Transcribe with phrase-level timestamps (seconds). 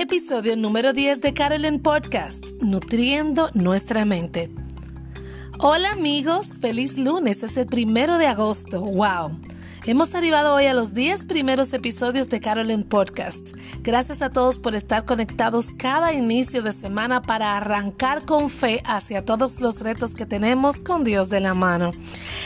[0.00, 4.48] Episodio número 10 de Carolyn Podcast, Nutriendo nuestra mente.
[5.58, 9.32] Hola amigos, feliz lunes, es el primero de agosto, wow.
[9.88, 13.56] Hemos arribado hoy a los 10 primeros episodios de Carolyn Podcast.
[13.82, 19.24] Gracias a todos por estar conectados cada inicio de semana para arrancar con fe hacia
[19.24, 21.92] todos los retos que tenemos con Dios de la mano.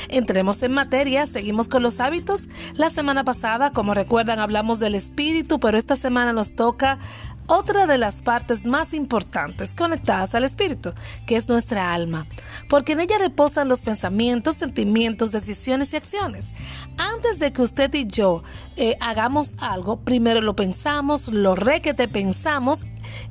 [0.09, 2.49] Entremos en materia, seguimos con los hábitos.
[2.75, 7.01] La semana pasada, como recuerdan, hablamos del espíritu, pero esta semana nos toca
[7.47, 10.93] otra de las partes más importantes conectadas al espíritu,
[11.27, 12.27] que es nuestra alma,
[12.69, 16.53] porque en ella reposan los pensamientos, sentimientos, decisiones y acciones.
[16.97, 18.43] Antes de que usted y yo
[18.77, 22.87] eh, hagamos algo, primero lo pensamos, lo requete pensamos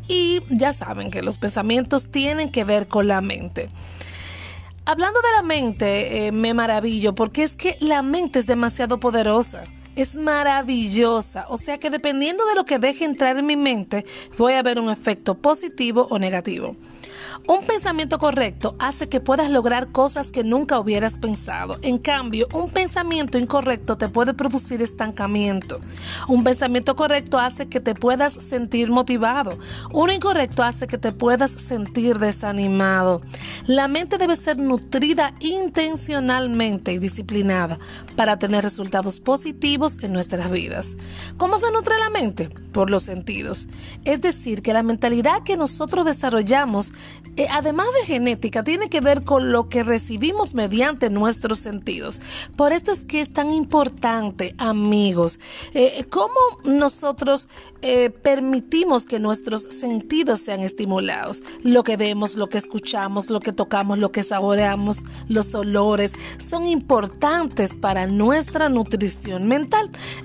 [0.08, 3.70] y ya saben que los pensamientos tienen que ver con la mente.
[4.86, 9.66] Hablando de la mente, eh, me maravillo porque es que la mente es demasiado poderosa
[9.96, 11.46] es maravillosa.
[11.50, 14.06] O sea que dependiendo de lo que deje entrar en mi mente,
[14.38, 16.76] voy a ver un efecto positivo o negativo.
[17.48, 21.80] Un pensamiento correcto hace que puedas lograr cosas que nunca hubieras pensado.
[21.82, 25.80] En cambio, un pensamiento incorrecto te puede producir estancamiento.
[26.28, 29.58] Un pensamiento correcto hace que te puedas sentir motivado.
[29.92, 33.22] Uno incorrecto hace que te puedas sentir desanimado.
[33.66, 37.80] La mente debe ser nutrida intencionalmente y disciplinada
[38.16, 40.96] para tener resultados positivos en nuestras vidas.
[41.38, 42.50] ¿Cómo se nutre la mente?
[42.72, 43.68] Por los sentidos.
[44.06, 46.94] Es decir, que la mentalidad que nosotros desarrollamos
[47.38, 52.20] eh, además de genética, tiene que ver con lo que recibimos mediante nuestros sentidos.
[52.58, 55.40] Por esto es que es tan importante, amigos,
[55.74, 57.48] eh, cómo nosotros
[57.82, 61.42] eh, permitimos que nuestros sentidos sean estimulados.
[61.64, 66.68] Lo que vemos, lo que escuchamos, lo que tocamos, lo que saboreamos, los olores, son
[66.68, 69.71] importantes para nuestra nutrición mental.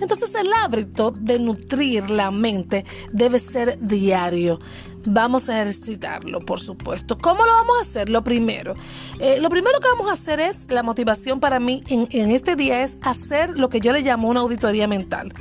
[0.00, 4.58] Entonces el hábito de nutrir la mente debe ser diario
[5.06, 7.16] vamos a ejercitarlo, por supuesto.
[7.16, 8.08] ¿Cómo lo vamos a hacer?
[8.08, 8.74] Lo primero,
[9.20, 12.56] eh, lo primero que vamos a hacer es, la motivación para mí en, en este
[12.56, 15.32] día es hacer lo que yo le llamo una auditoría mental.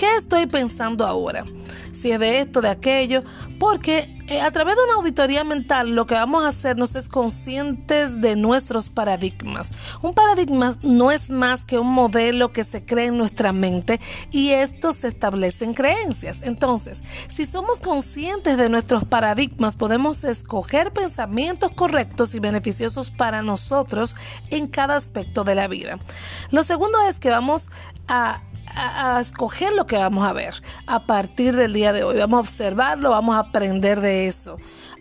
[0.00, 1.44] ¿Qué estoy pensando ahora?
[1.92, 3.22] Si es de esto, de aquello,
[3.58, 8.22] porque eh, a través de una auditoría mental lo que vamos a hacernos es conscientes
[8.22, 9.72] de nuestros paradigmas.
[10.00, 14.00] Un paradigma no es más que un modelo que se cree en nuestra mente
[14.30, 16.40] y estos se establecen creencias.
[16.40, 24.16] Entonces, si somos conscientes de nuestros paradigmas, podemos escoger pensamientos correctos y beneficiosos para nosotros
[24.48, 25.98] en cada aspecto de la vida.
[26.50, 27.68] Lo segundo es que vamos
[28.08, 28.40] a
[28.74, 30.54] a, escoger lo que vamos a ver
[30.86, 32.18] a partir del día de hoy.
[32.18, 34.56] Vamos a observarlo, vamos a aprender de eso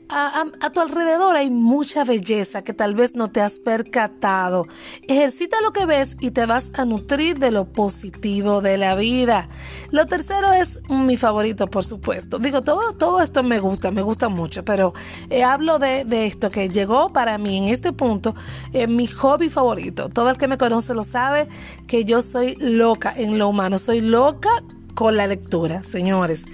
[0.10, 4.66] a, tu alrededor hay mucha belleza que tal vez no te has percatado.
[5.08, 9.50] Ejercita lo que ves y te vas a nutrir de lo positivo de la vida.
[9.92, 12.40] Lo tercero es mi favorito, por supuesto.
[12.40, 14.94] Digo, todo, todo esto me gusta, me gusta mucho, pero
[15.30, 18.36] eh, hablo de, esto que llegó para mí en este punto,
[18.74, 20.10] eh, mi hobby favorito.
[20.10, 21.48] Todo el que me conoce lo sabe
[21.88, 24.50] que yo soy loca en lo humano, soy loca
[24.96, 26.46] con la lectura, señores.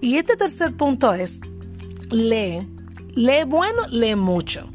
[0.00, 1.40] Y este tercer punto es,
[2.10, 2.66] lee
[3.14, 4.68] Lee bueno, lee mucho.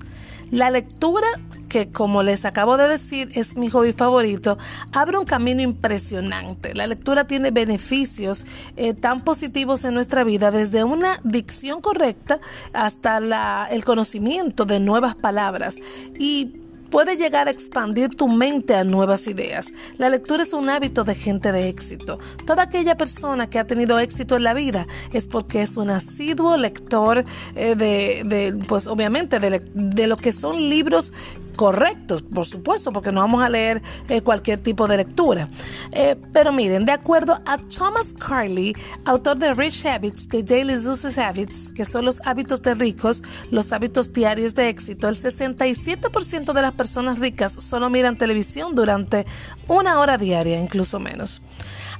[0.51, 1.27] La lectura,
[1.67, 4.57] que como les acabo de decir es mi hobby favorito,
[4.93, 6.73] abre un camino impresionante.
[6.73, 8.45] La lectura tiene beneficios
[8.77, 12.39] eh, tan positivos en nuestra vida, desde una dicción correcta
[12.73, 15.77] hasta el conocimiento de nuevas palabras.
[16.17, 19.73] Y puede llegar a expandir tu mente a nuevas ideas.
[19.97, 22.19] La lectura es un hábito de gente de éxito.
[22.45, 26.57] Toda aquella persona que ha tenido éxito en la vida es porque es un asiduo
[26.57, 27.25] lector
[27.55, 31.13] eh, de, pues obviamente, de, de lo que son libros
[31.57, 35.49] correctos, por supuesto, porque no vamos a leer eh, cualquier tipo de lectura.
[35.91, 38.73] Eh, pero miren, de acuerdo a Thomas Carley,
[39.03, 43.73] autor de Rich Habits, The Daily Uses Habits, que son los hábitos de ricos, los
[43.73, 49.25] hábitos diarios de éxito, el 67% de las personas ricas solo miran televisión durante
[49.67, 51.41] una hora diaria, incluso menos.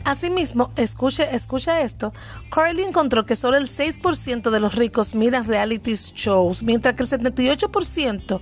[0.04, 2.14] Asimismo, escuche, escucha esto,
[2.52, 7.10] Carly encontró que solo el 6% de los ricos miran reality shows, mientras que el
[7.10, 8.40] 78%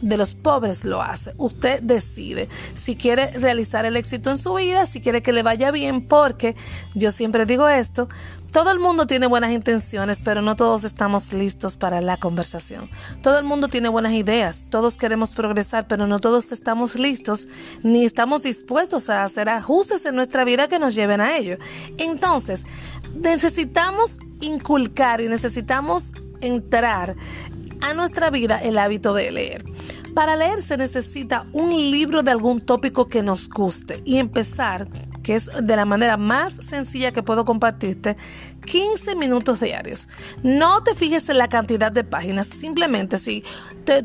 [0.00, 1.34] de los pobres lo hace.
[1.38, 5.70] Usted decide si quiere realizar el éxito en su vida, si quiere que le vaya
[5.70, 6.56] bien, porque
[6.94, 8.08] yo siempre digo esto,
[8.52, 12.88] todo el mundo tiene buenas intenciones, pero no todos estamos listos para la conversación.
[13.22, 17.48] Todo el mundo tiene buenas ideas, todos queremos progresar, pero no todos estamos listos
[17.82, 21.58] ni estamos dispuestos a hacer ajustes en nuestra vida que nos lleven a ello.
[21.98, 22.64] Entonces,
[23.14, 27.16] necesitamos inculcar y necesitamos entrar
[27.80, 29.64] a nuestra vida el hábito de leer.
[30.14, 34.88] Para leer se necesita un libro de algún tópico que nos guste y empezar
[35.22, 38.16] que es de la manera más sencilla que puedo compartirte,
[38.66, 40.08] 15 minutos diarios.
[40.42, 43.42] No te fijes en la cantidad de páginas, simplemente si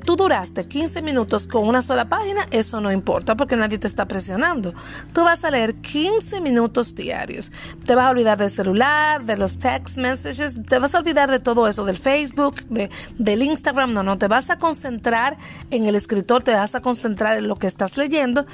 [0.06, 4.08] tú duraste 15 minutos con una sola página, eso no importa porque nadie te está
[4.08, 4.74] presionando.
[5.14, 7.52] Tú vas a leer 15 minutos diarios.
[7.86, 11.40] Te vas a olvidar del celular, de los text messages, te vas a olvidar de
[11.40, 15.38] todo eso, del Facebook, de, del Instagram, no, no, te vas a concentrar
[15.72, 18.46] en el escritor, te vas a concentrar en lo que estás leyendo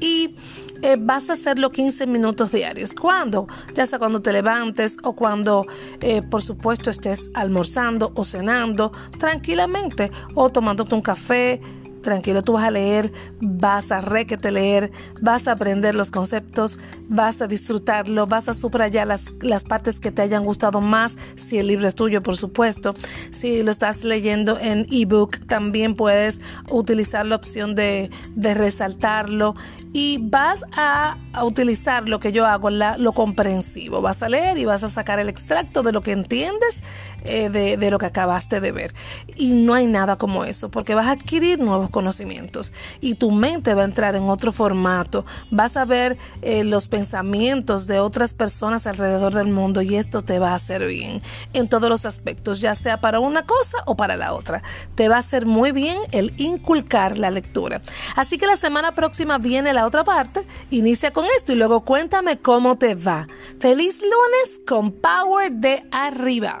[0.00, 0.36] y
[0.82, 2.94] eh, vas a hacerlo 15 minutos diarios.
[2.94, 3.46] ¿Cuándo?
[3.74, 5.55] Ya sea cuando te levantes o cuando,
[6.00, 11.60] eh, por supuesto, estés almorzando o cenando tranquilamente o tomándote un café
[12.06, 17.42] tranquilo, tú vas a leer, vas a requete leer, vas a aprender los conceptos, vas
[17.42, 21.66] a disfrutarlo, vas a subrayar las, las partes que te hayan gustado más, si el
[21.66, 22.94] libro es tuyo, por supuesto.
[23.32, 26.38] Si lo estás leyendo en ebook, también puedes
[26.70, 29.56] utilizar la opción de, de resaltarlo
[29.92, 34.00] y vas a, utilizar lo que yo hago, la, lo comprensivo.
[34.00, 36.82] Vas a leer y vas a sacar el extracto de lo que entiendes
[37.24, 38.92] eh, de, de lo que acabaste de ver.
[39.36, 43.72] Y no hay nada como eso, porque vas a adquirir nuevos conocimientos y tu mente
[43.72, 48.86] va a entrar en otro formato, vas a ver eh, los pensamientos de otras personas
[48.86, 51.22] alrededor del mundo y esto te va a hacer bien
[51.54, 54.62] en todos los aspectos, ya sea para una cosa o para la otra.
[54.94, 57.80] Te va a hacer muy bien el inculcar la lectura.
[58.14, 62.40] Así que la semana próxima viene la otra parte, inicia con esto y luego cuéntame
[62.40, 63.26] cómo te va.
[63.58, 66.60] Feliz lunes con Power de arriba.